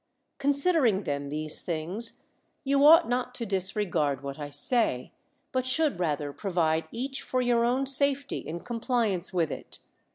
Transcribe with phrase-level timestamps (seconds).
[0.39, 2.23] Considering then these things,
[2.63, 5.11] you ought not to disregard what I sa}",
[5.51, 9.77] but should rather provide each for your own safety in compliance with it.